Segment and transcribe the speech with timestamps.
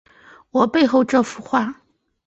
[0.49, 1.79] 我背后的这幅画